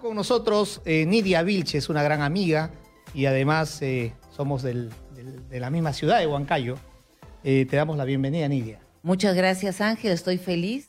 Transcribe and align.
con 0.00 0.14
nosotros 0.14 0.82
eh, 0.84 1.06
Nidia 1.06 1.42
Vilches, 1.42 1.88
una 1.88 2.02
gran 2.02 2.20
amiga 2.22 2.70
y 3.14 3.26
además 3.26 3.80
eh, 3.82 4.12
somos 4.30 4.62
del- 4.62 4.90
del- 5.14 5.48
de 5.48 5.60
la 5.60 5.70
misma 5.70 5.92
ciudad 5.92 6.18
de 6.18 6.26
Huancayo. 6.26 6.76
Eh, 7.44 7.66
te 7.68 7.76
damos 7.76 7.96
la 7.96 8.04
bienvenida, 8.04 8.48
Nidia. 8.48 8.80
Muchas 9.02 9.34
gracias 9.34 9.80
Ángel, 9.80 10.12
estoy 10.12 10.38
feliz. 10.38 10.88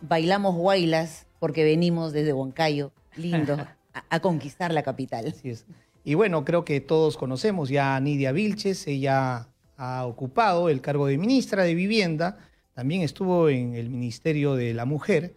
Bailamos 0.00 0.54
guaylas 0.54 1.26
porque 1.38 1.64
venimos 1.64 2.12
desde 2.12 2.32
Huancayo, 2.32 2.92
lindo, 3.16 3.54
a, 3.94 4.04
a 4.08 4.20
conquistar 4.20 4.72
la 4.72 4.82
capital. 4.82 5.26
Así 5.28 5.50
es. 5.50 5.66
Y 6.04 6.14
bueno, 6.14 6.44
creo 6.44 6.64
que 6.64 6.80
todos 6.80 7.16
conocemos 7.18 7.68
ya 7.68 7.94
a 7.96 8.00
Nidia 8.00 8.32
Vilches. 8.32 8.86
Ella 8.86 9.48
ha 9.76 10.06
ocupado 10.06 10.68
el 10.70 10.80
cargo 10.80 11.06
de 11.06 11.18
ministra 11.18 11.62
de 11.64 11.74
Vivienda. 11.74 12.38
También 12.74 13.02
estuvo 13.02 13.48
en 13.48 13.74
el 13.74 13.90
Ministerio 13.90 14.54
de 14.54 14.72
la 14.74 14.84
Mujer. 14.86 15.36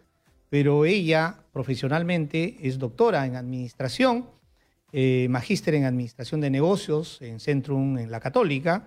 Pero 0.52 0.84
ella 0.84 1.46
profesionalmente 1.54 2.58
es 2.62 2.78
doctora 2.78 3.26
en 3.26 3.38
administración, 3.38 4.26
eh, 4.92 5.28
magíster 5.30 5.76
en 5.76 5.86
administración 5.86 6.42
de 6.42 6.50
negocios 6.50 7.22
en 7.22 7.40
Centrum 7.40 7.98
en 7.98 8.12
la 8.12 8.20
Católica 8.20 8.84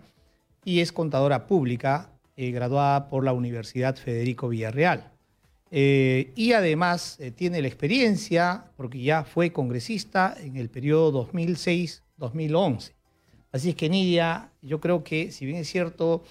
y 0.63 0.81
es 0.81 0.93
contadora 0.93 1.47
pública 1.47 2.11
eh, 2.37 2.51
graduada 2.51 3.09
por 3.09 3.25
la 3.25 3.33
Universidad 3.33 3.97
Federico 3.97 4.49
Villarreal. 4.49 5.11
Eh, 5.71 6.33
y 6.37 6.53
además 6.53 7.19
tiene 7.35 7.63
la 7.63 7.69
experiencia, 7.69 8.67
porque 8.77 9.01
ya 9.01 9.25
fue 9.25 9.51
congresista 9.51 10.37
en 10.39 10.57
el 10.57 10.69
periodo 10.69 11.29
2006-2011. 11.33 12.93
Así 13.53 13.71
es 13.71 13.75
que 13.75 13.89
Nidia, 13.89 14.51
yo 14.61 14.81
creo 14.81 15.03
que 15.03 15.31
si 15.33 15.47
bien 15.47 15.57
es 15.57 15.71
cierto, 15.71 16.25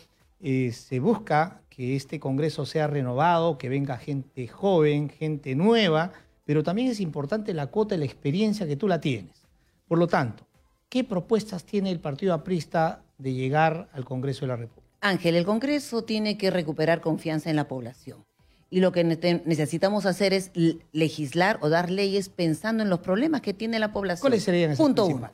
eh, 0.44 0.72
se 0.73 0.99
busca 0.99 1.61
que 1.69 1.95
este 1.95 2.19
Congreso 2.19 2.66
sea 2.67 2.86
renovado, 2.86 3.58
que 3.58 3.69
venga 3.69 3.97
gente 3.97 4.47
joven, 4.47 5.09
gente 5.09 5.55
nueva, 5.55 6.11
pero 6.45 6.61
también 6.61 6.89
es 6.89 6.99
importante 6.99 7.53
la 7.53 7.67
cuota 7.67 7.95
y 7.95 7.97
la 7.99 8.05
experiencia 8.05 8.67
que 8.67 8.75
tú 8.75 8.88
la 8.88 8.99
tienes. 9.02 9.47
Por 9.88 9.97
lo 9.97 10.08
tanto, 10.08 10.45
¿qué 10.89 11.03
propuestas 11.03 11.64
tiene 11.64 11.89
el 11.89 11.99
Partido 11.99 12.33
Aprista 12.33 13.02
de 13.17 13.33
llegar 13.33 13.89
al 13.94 14.05
Congreso 14.05 14.41
de 14.41 14.47
la 14.47 14.55
República? 14.58 14.83
Ángel, 15.02 15.36
el 15.36 15.45
Congreso 15.45 16.03
tiene 16.03 16.38
que 16.38 16.52
recuperar 16.52 17.02
confianza 17.02 17.49
en 17.49 17.55
la 17.55 17.67
población. 17.67 18.23
Y 18.69 18.80
lo 18.80 18.91
que 18.91 19.03
ne- 19.03 19.41
necesitamos 19.45 20.05
hacer 20.05 20.33
es 20.33 20.52
legislar 20.91 21.59
o 21.61 21.69
dar 21.69 21.89
leyes 21.89 22.30
pensando 22.30 22.83
en 22.83 22.89
los 22.89 22.99
problemas 22.99 23.41
que 23.41 23.53
tiene 23.53 23.80
la 23.80 23.91
población. 23.94 24.21
¿Cuáles 24.21 24.44
serían 24.44 24.71
esas 24.71 24.83
Punto 24.83 25.05
uno. 25.05 25.31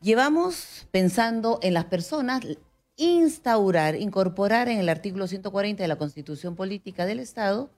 Llevamos 0.00 0.86
pensando 0.90 1.58
en 1.62 1.74
las 1.74 1.86
personas, 1.86 2.42
instaurar, 2.98 3.94
incorporar 3.94 4.68
en 4.68 4.78
el 4.78 4.88
artículo 4.90 5.26
140 5.26 5.82
de 5.82 5.88
la 5.88 5.96
Constitución 5.96 6.56
Política 6.56 7.06
del 7.06 7.20
Estado 7.20 7.70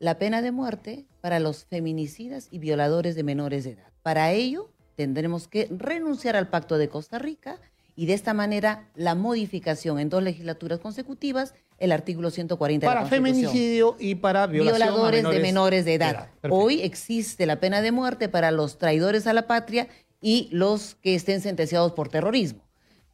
la 0.00 0.18
pena 0.18 0.40
de 0.40 0.50
muerte 0.50 1.04
para 1.20 1.38
los 1.38 1.66
feminicidas 1.66 2.48
y 2.50 2.58
violadores 2.58 3.14
de 3.14 3.22
menores 3.22 3.64
de 3.64 3.72
edad. 3.72 3.92
Para 4.02 4.32
ello, 4.32 4.70
tendremos 4.96 5.46
que 5.46 5.68
renunciar 5.70 6.36
al 6.36 6.48
Pacto 6.48 6.78
de 6.78 6.88
Costa 6.88 7.18
Rica 7.18 7.60
y 7.94 8.06
de 8.06 8.14
esta 8.14 8.32
manera 8.32 8.88
la 8.94 9.14
modificación 9.14 10.00
en 10.00 10.08
dos 10.08 10.22
legislaturas 10.22 10.80
consecutivas, 10.80 11.54
el 11.78 11.92
artículo 11.92 12.30
140 12.30 12.86
Para 12.86 13.00
de 13.00 13.04
la 13.04 13.10
Constitución 13.10 13.34
feminicidio 13.34 13.96
y 13.98 14.14
para 14.14 14.46
violación 14.46 14.82
a 14.82 14.86
violadores 14.86 15.22
menores 15.22 15.36
de 15.36 15.42
menores 15.42 15.84
de 15.84 15.94
edad. 15.94 16.28
Hoy 16.48 16.80
existe 16.80 17.44
la 17.44 17.60
pena 17.60 17.82
de 17.82 17.92
muerte 17.92 18.30
para 18.30 18.50
los 18.52 18.78
traidores 18.78 19.26
a 19.26 19.34
la 19.34 19.46
patria 19.46 19.86
y 20.22 20.48
los 20.50 20.94
que 20.94 21.14
estén 21.14 21.42
sentenciados 21.42 21.92
por 21.92 22.08
terrorismo. 22.08 22.62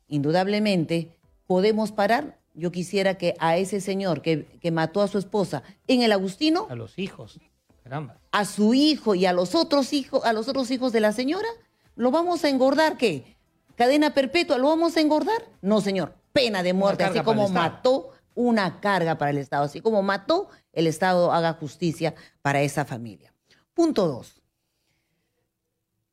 Indudablemente, 0.09 1.16
podemos 1.47 1.93
parar. 1.93 2.39
Yo 2.55 2.73
quisiera 2.73 3.19
que 3.19 3.35
a 3.39 3.57
ese 3.57 3.81
señor 3.81 4.23
que, 4.23 4.47
que 4.61 4.71
mató 4.71 5.03
a 5.03 5.09
su 5.09 5.19
esposa 5.19 5.63
en 5.87 6.03
el 6.03 6.13
Agustino, 6.13 6.67
a 6.71 6.75
los 6.75 6.99
hijos. 6.99 7.39
Caramba. 7.83 8.19
a 8.33 8.45
su 8.45 8.75
hijo 8.75 9.15
y 9.15 9.27
a 9.27 9.33
los 9.33 9.55
otros 9.55 9.93
hijos, 9.93 10.25
a 10.25 10.33
los 10.33 10.49
otros 10.49 10.71
hijos 10.73 10.93
de 10.93 11.01
la 11.01 11.13
señora, 11.13 11.49
¿lo 11.95 12.11
vamos 12.11 12.45
a 12.45 12.49
engordar 12.49 12.97
qué? 12.97 13.37
¿Cadena 13.77 14.13
perpetua? 14.13 14.59
¿Lo 14.59 14.69
vamos 14.69 14.97
a 14.97 15.01
engordar? 15.01 15.45
No, 15.61 15.81
señor. 15.81 16.15
Pena 16.33 16.63
de 16.63 16.73
muerte, 16.73 17.05
así 17.05 17.21
como 17.21 17.49
mató 17.49 18.11
una 18.35 18.81
carga 18.81 19.19
para 19.19 19.31
el 19.31 19.39
Estado, 19.39 19.65
así 19.65 19.81
como 19.81 20.03
mató, 20.03 20.49
el 20.73 20.87
Estado 20.87 21.33
haga 21.33 21.55
justicia 21.55 22.15
para 22.43 22.61
esa 22.61 22.85
familia. 22.85 23.33
Punto 23.73 24.07
dos. 24.07 24.43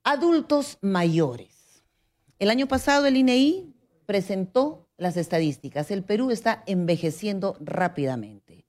Adultos 0.03 0.77
mayores. 0.81 1.83
El 2.39 2.49
año 2.49 2.67
pasado 2.67 3.05
el 3.05 3.17
INEI 3.17 3.73
presentó 4.05 4.82
las 4.97 5.17
estadísticas. 5.17 5.91
El 5.91 6.03
Perú 6.03 6.31
está 6.31 6.63
envejeciendo 6.65 7.57
rápidamente. 7.59 8.65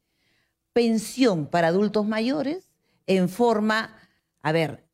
Pensión 0.73 1.47
para 1.47 1.69
adultos 1.69 2.07
mayores 2.07 2.71
en 3.07 3.29
forma, 3.29 3.97
a 4.43 4.53
ver, 4.53 4.85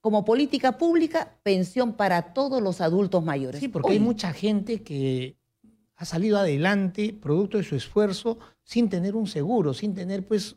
como 0.00 0.24
política 0.24 0.78
pública, 0.78 1.36
pensión 1.42 1.94
para 1.94 2.32
todos 2.32 2.62
los 2.62 2.80
adultos 2.80 3.24
mayores. 3.24 3.60
Sí, 3.60 3.68
porque 3.68 3.88
Hoy, 3.88 3.94
hay 3.94 4.00
mucha 4.00 4.32
gente 4.32 4.82
que 4.82 5.36
ha 5.96 6.04
salido 6.04 6.38
adelante 6.38 7.16
producto 7.20 7.58
de 7.58 7.64
su 7.64 7.74
esfuerzo 7.74 8.38
sin 8.62 8.88
tener 8.88 9.16
un 9.16 9.26
seguro, 9.26 9.74
sin 9.74 9.94
tener 9.94 10.26
pues 10.26 10.56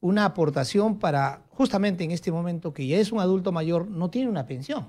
una 0.00 0.24
aportación 0.24 0.98
para 0.98 1.46
justamente 1.50 2.04
en 2.04 2.10
este 2.10 2.32
momento 2.32 2.72
que 2.72 2.86
ya 2.86 2.98
es 2.98 3.12
un 3.12 3.20
adulto 3.20 3.52
mayor, 3.52 3.88
no 3.88 4.10
tiene 4.10 4.28
una 4.28 4.46
pensión. 4.46 4.88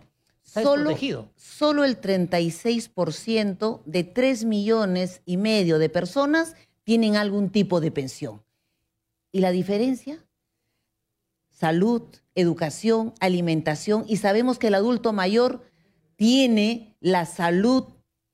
Solo, 1.38 1.86
el 1.86 2.02
36% 2.02 3.84
de 3.86 4.04
3 4.04 4.44
millones 4.44 5.22
y 5.26 5.38
medio 5.38 5.80
de 5.80 5.88
personas 5.88 6.56
tienen 6.84 7.16
algún 7.16 7.52
tipo 7.52 7.80
de 7.80 7.92
pensión. 7.92 8.44
¿Y 9.32 9.40
la 9.40 9.52
diferencia? 9.52 10.26
Salud, 11.52 12.04
educación, 12.36 13.14
alimentación. 13.22 14.04
Y 14.10 14.18
sabemos 14.18 14.60
que 14.60 14.68
el 14.68 14.76
adulto 14.76 15.14
mayor 15.14 15.64
tiene 16.18 16.98
la 17.00 17.26
salud 17.26 17.86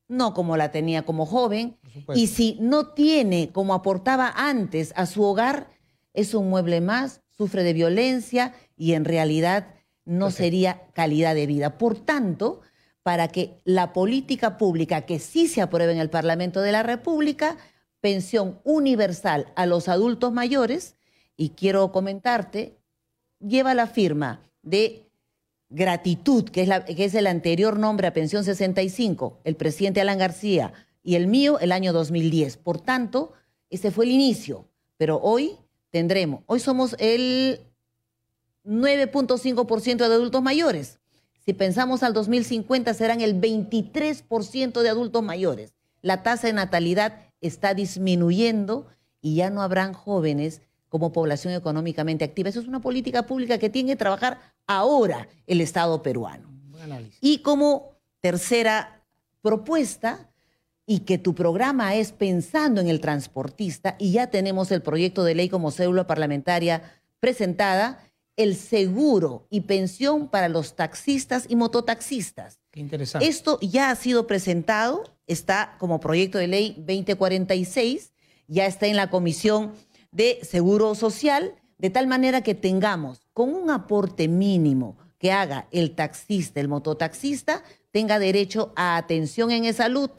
no 0.08 0.34
como 0.34 0.58
la 0.58 0.72
tenía 0.72 1.06
como 1.06 1.26
joven. 1.26 1.78
Y 2.16 2.28
si 2.28 2.58
no 2.60 2.88
tiene 2.94 3.52
como 3.52 3.74
aportaba 3.74 4.34
antes 4.36 4.94
a 4.96 5.06
su 5.06 5.22
hogar, 5.24 5.70
es 6.14 6.34
un 6.34 6.50
mueble 6.50 6.82
más, 6.82 7.22
sufre 7.30 7.64
de 7.64 7.74
violencia 7.74 8.56
y 8.76 8.94
en 8.94 9.06
realidad 9.06 9.76
no 10.08 10.32
sería 10.32 10.82
calidad 10.94 11.36
de 11.36 11.46
vida. 11.46 11.78
Por 11.78 12.00
tanto, 12.00 12.62
para 13.04 13.28
que 13.28 13.60
la 13.66 13.94
política 13.94 14.58
pública 14.58 15.02
que 15.02 15.20
sí 15.20 15.48
se 15.48 15.62
apruebe 15.62 15.92
en 15.92 16.00
el 16.00 16.10
Parlamento 16.10 16.62
de 16.62 16.72
la 16.72 16.82
República, 16.84 17.58
pensión 18.02 18.60
universal 18.64 19.52
a 19.56 19.66
los 19.66 19.88
adultos 19.88 20.32
mayores, 20.34 20.96
y 21.36 21.50
quiero 21.50 21.92
comentarte, 21.92 22.78
lleva 23.40 23.74
la 23.74 23.86
firma 23.88 24.42
de 24.64 25.08
gratitud, 25.70 26.46
que 26.50 26.62
es, 26.62 26.68
la- 26.68 26.86
que 26.86 27.06
es 27.06 27.14
el 27.14 27.28
anterior 27.28 27.78
nombre 27.78 28.08
a 28.08 28.14
pensión 28.14 28.44
65, 28.44 29.40
el 29.44 29.56
presidente 29.56 30.02
Alan 30.02 30.18
García, 30.18 30.74
y 31.04 31.16
el 31.16 31.28
mío 31.28 31.60
el 31.60 31.72
año 31.72 31.94
2010. 31.94 32.58
Por 32.58 32.80
tanto, 32.82 33.34
ese 33.70 33.92
fue 33.92 34.06
el 34.06 34.12
inicio, 34.12 34.68
pero 34.98 35.20
hoy 35.22 35.58
tendremos, 35.90 36.42
hoy 36.48 36.60
somos 36.60 36.96
el 37.00 37.60
9.5% 38.68 39.98
de 39.98 40.06
adultos 40.06 40.42
mayores. 40.42 41.00
Si 41.46 41.54
pensamos 41.54 42.04
al 42.04 42.14
2050 42.14 42.94
serán 42.94 43.22
el 43.22 43.40
23% 43.40 44.82
de 44.82 44.90
adultos 44.90 45.24
mayores. 45.24 45.74
La 46.02 46.22
tasa 46.22 46.48
de 46.48 46.54
natalidad 46.54 47.22
está 47.42 47.74
disminuyendo 47.74 48.88
y 49.22 49.36
ya 49.36 49.50
no 49.50 49.62
habrán 49.62 49.94
jóvenes 49.94 50.62
como 50.90 51.12
población 51.12 51.54
económicamente 51.54 52.26
activa. 52.26 52.50
Eso 52.50 52.60
es 52.60 52.68
una 52.68 52.82
política 52.82 53.26
pública 53.26 53.58
que 53.58 53.70
tiene 53.70 53.92
que 53.92 53.96
trabajar 53.96 54.40
ahora 54.68 55.28
el 55.48 55.62
Estado 55.62 56.04
peruano. 56.04 56.50
Y 57.22 57.40
como 57.40 57.92
tercera 58.22 59.04
propuesta, 59.42 60.30
y 60.90 61.00
que 61.00 61.18
tu 61.18 61.36
programa 61.36 61.96
es 61.96 62.14
pensando 62.14 62.80
en 62.80 62.88
el 62.88 63.02
transportista, 63.02 63.96
y 64.00 64.14
ya 64.14 64.28
tenemos 64.28 64.72
el 64.72 64.82
proyecto 64.82 65.24
de 65.26 65.36
ley 65.36 65.50
como 65.50 65.72
célula 65.72 66.08
parlamentaria 66.08 67.02
presentada, 67.20 68.00
el 68.38 68.56
seguro 68.56 69.48
y 69.50 69.62
pensión 69.62 70.30
para 70.30 70.48
los 70.48 70.76
taxistas 70.76 71.46
y 71.50 71.56
mototaxistas. 71.56 72.60
Qué 72.72 72.80
interesante. 72.80 73.28
Esto 73.28 73.60
ya 73.62 73.90
ha 73.90 73.96
sido 73.96 74.28
presentado, 74.28 75.04
está 75.28 75.76
como 75.80 76.00
proyecto 76.00 76.38
de 76.38 76.48
ley 76.48 76.76
2046, 76.78 78.14
ya 78.48 78.66
está 78.66 78.88
en 78.88 78.96
la 78.96 79.10
Comisión 79.10 79.74
de 80.12 80.40
Seguro 80.44 80.96
Social, 80.96 81.56
de 81.78 81.90
tal 81.90 82.08
manera 82.08 82.42
que 82.42 82.56
tengamos 82.56 83.28
con 83.34 83.54
un 83.54 83.70
aporte 83.70 84.28
mínimo 84.28 84.98
que 85.18 85.32
haga 85.32 85.68
el 85.72 85.96
taxista, 85.96 86.60
el 86.60 86.68
mototaxista, 86.68 87.64
tenga 87.92 88.20
derecho 88.20 88.72
a 88.76 88.98
atención 88.98 89.52
en 89.52 89.74
salud 89.74 90.12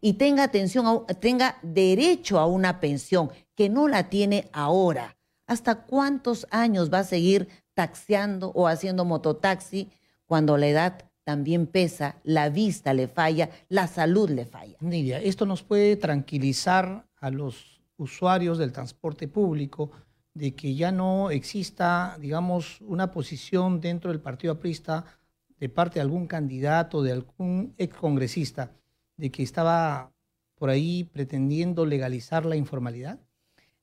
y 0.00 0.14
tenga 0.14 0.42
atención 0.42 0.86
a- 0.86 1.06
tenga 1.14 1.58
derecho 1.62 2.38
a 2.38 2.46
una 2.46 2.80
pensión 2.80 3.30
que 3.54 3.68
no 3.68 3.86
la 3.88 4.08
tiene 4.08 4.48
ahora. 4.52 5.16
¿Hasta 5.46 5.82
cuántos 5.82 6.46
años 6.50 6.92
va 6.92 7.00
a 7.00 7.04
seguir 7.04 7.48
taxiando 7.74 8.50
o 8.54 8.66
haciendo 8.66 9.04
mototaxi 9.04 9.88
cuando 10.26 10.56
la 10.56 10.68
edad 10.68 11.04
también 11.24 11.66
pesa, 11.66 12.16
la 12.24 12.48
vista 12.48 12.94
le 12.94 13.08
falla, 13.08 13.50
la 13.68 13.86
salud 13.86 14.30
le 14.30 14.46
falla? 14.46 14.76
Nidia, 14.80 15.20
esto 15.20 15.46
nos 15.46 15.62
puede 15.62 15.96
tranquilizar 15.96 17.06
a 17.16 17.30
los 17.30 17.80
usuarios 17.96 18.58
del 18.58 18.72
transporte 18.72 19.28
público 19.28 19.90
de 20.34 20.54
que 20.54 20.74
ya 20.74 20.90
no 20.92 21.30
exista, 21.30 22.16
digamos, 22.20 22.80
una 22.80 23.10
posición 23.10 23.80
dentro 23.80 24.10
del 24.10 24.20
Partido 24.20 24.54
Aprista 24.54 25.04
de 25.58 25.68
parte 25.68 25.94
de 25.94 26.00
algún 26.00 26.26
candidato, 26.26 27.02
de 27.02 27.12
algún 27.12 27.74
excongresista, 27.76 28.72
de 29.16 29.30
que 29.30 29.42
estaba 29.42 30.12
por 30.60 30.70
ahí 30.70 31.04
pretendiendo 31.04 31.86
legalizar 31.86 32.44
la 32.44 32.54
informalidad? 32.54 33.18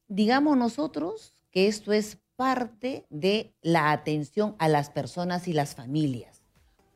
Digamos 0.08 0.58
nosotros 0.58 1.34
que 1.50 1.68
esto 1.68 1.92
es 1.92 2.20
parte 2.38 3.06
de 3.10 3.54
la 3.62 3.92
atención 3.92 4.56
a 4.60 4.70
las 4.70 4.90
personas 4.90 5.48
y 5.48 5.54
las 5.54 5.76
familias. 5.76 6.44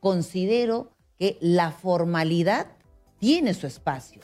Considero 0.00 0.92
que 1.18 1.36
la 1.40 1.72
formalidad 1.72 2.68
tiene 3.18 3.52
su 3.52 3.66
espacio, 3.66 4.22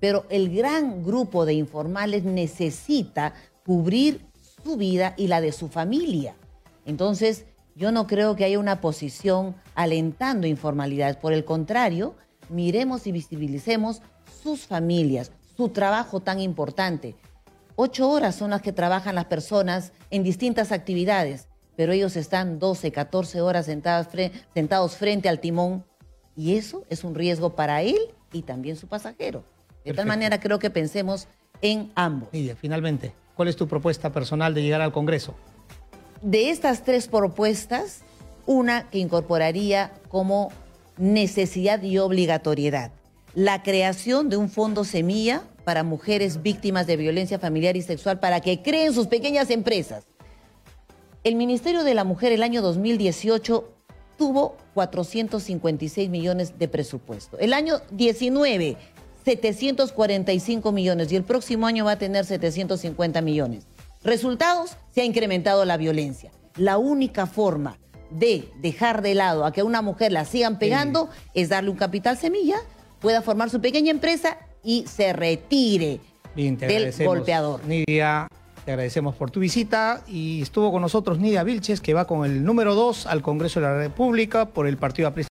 pero 0.00 0.24
el 0.30 0.54
gran 0.54 1.04
grupo 1.04 1.44
de 1.44 1.54
informales 1.54 2.24
necesita 2.24 3.34
cubrir 3.66 4.26
su 4.64 4.76
vida 4.76 5.14
y 5.16 5.26
la 5.26 5.40
de 5.40 5.52
su 5.52 5.68
familia. 5.68 6.34
Entonces, 6.86 7.46
yo 7.74 7.92
no 7.92 8.06
creo 8.06 8.36
que 8.36 8.44
haya 8.44 8.58
una 8.58 8.80
posición 8.80 9.56
alentando 9.74 10.46
informalidad. 10.46 11.20
Por 11.20 11.32
el 11.32 11.44
contrario, 11.44 12.14
miremos 12.48 13.06
y 13.06 13.12
visibilicemos 13.12 14.02
sus 14.42 14.66
familias, 14.66 15.32
su 15.56 15.68
trabajo 15.70 16.20
tan 16.20 16.40
importante. 16.40 17.16
Ocho 17.82 18.10
horas 18.10 18.34
son 18.34 18.50
las 18.50 18.60
que 18.60 18.74
trabajan 18.74 19.14
las 19.14 19.24
personas 19.24 19.92
en 20.10 20.22
distintas 20.22 20.70
actividades, 20.70 21.48
pero 21.76 21.94
ellos 21.94 22.14
están 22.14 22.58
12, 22.58 22.92
14 22.92 23.40
horas 23.40 23.64
sentados, 23.64 24.08
sentados 24.52 24.96
frente 24.96 25.30
al 25.30 25.40
timón 25.40 25.86
y 26.36 26.56
eso 26.56 26.84
es 26.90 27.04
un 27.04 27.14
riesgo 27.14 27.56
para 27.56 27.80
él 27.80 27.96
y 28.34 28.42
también 28.42 28.76
su 28.76 28.86
pasajero. 28.86 29.44
De 29.82 29.94
tal 29.94 30.04
manera 30.04 30.38
creo 30.40 30.58
que 30.58 30.68
pensemos 30.68 31.26
en 31.62 31.90
ambos. 31.94 32.28
Lidia, 32.32 32.54
finalmente, 32.54 33.14
¿cuál 33.34 33.48
es 33.48 33.56
tu 33.56 33.66
propuesta 33.66 34.12
personal 34.12 34.52
de 34.52 34.62
llegar 34.62 34.82
al 34.82 34.92
Congreso? 34.92 35.34
De 36.20 36.50
estas 36.50 36.84
tres 36.84 37.08
propuestas, 37.08 38.02
una 38.44 38.90
que 38.90 38.98
incorporaría 38.98 39.90
como 40.10 40.52
necesidad 40.98 41.82
y 41.82 41.96
obligatoriedad 41.96 42.92
la 43.34 43.62
creación 43.62 44.28
de 44.28 44.36
un 44.36 44.48
fondo 44.48 44.84
semilla 44.84 45.42
para 45.64 45.82
mujeres 45.82 46.42
víctimas 46.42 46.86
de 46.86 46.96
violencia 46.96 47.38
familiar 47.38 47.76
y 47.76 47.82
sexual 47.82 48.18
para 48.18 48.40
que 48.40 48.62
creen 48.62 48.92
sus 48.92 49.06
pequeñas 49.06 49.50
empresas. 49.50 50.04
El 51.22 51.36
Ministerio 51.36 51.84
de 51.84 51.94
la 51.94 52.04
Mujer 52.04 52.32
el 52.32 52.42
año 52.42 52.62
2018 52.62 53.68
tuvo 54.16 54.56
456 54.74 56.10
millones 56.10 56.58
de 56.58 56.68
presupuesto. 56.68 57.38
El 57.38 57.52
año 57.52 57.80
19, 57.90 58.76
745 59.24 60.72
millones 60.72 61.12
y 61.12 61.16
el 61.16 61.24
próximo 61.24 61.66
año 61.66 61.84
va 61.84 61.92
a 61.92 61.98
tener 61.98 62.24
750 62.24 63.20
millones. 63.20 63.66
Resultados, 64.02 64.76
se 64.94 65.02
ha 65.02 65.04
incrementado 65.04 65.64
la 65.64 65.76
violencia. 65.76 66.32
La 66.56 66.78
única 66.78 67.26
forma 67.26 67.78
de 68.10 68.48
dejar 68.60 69.02
de 69.02 69.14
lado 69.14 69.44
a 69.44 69.52
que 69.52 69.60
a 69.60 69.64
una 69.64 69.82
mujer 69.82 70.10
la 70.10 70.24
sigan 70.24 70.58
pegando 70.58 71.10
es 71.34 71.48
darle 71.48 71.70
un 71.70 71.76
capital 71.76 72.16
semilla, 72.16 72.56
pueda 73.00 73.22
formar 73.22 73.50
su 73.50 73.60
pequeña 73.60 73.90
empresa 73.90 74.38
y 74.62 74.84
se 74.86 75.12
retire 75.12 76.00
del 76.34 76.92
golpeador. 77.04 77.64
Nidia, 77.66 78.28
te 78.64 78.72
agradecemos 78.72 79.14
por 79.14 79.30
tu 79.30 79.40
visita 79.40 80.02
y 80.06 80.42
estuvo 80.42 80.70
con 80.70 80.82
nosotros 80.82 81.18
Nidia 81.18 81.42
Vilches, 81.42 81.80
que 81.80 81.94
va 81.94 82.06
con 82.06 82.24
el 82.24 82.44
número 82.44 82.74
2 82.74 83.06
al 83.06 83.22
Congreso 83.22 83.60
de 83.60 83.66
la 83.66 83.78
República 83.78 84.46
por 84.46 84.66
el 84.66 84.76
Partido 84.76 85.08
Aprista. 85.08 85.28